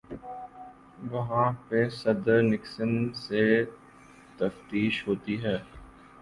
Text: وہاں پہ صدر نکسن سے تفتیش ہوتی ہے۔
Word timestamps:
وہاں 1.11 1.51
پہ 1.67 1.79
صدر 1.91 2.41
نکسن 2.43 2.91
سے 3.15 3.43
تفتیش 4.39 4.95
ہوتی 5.07 5.35
ہے۔ 5.43 5.57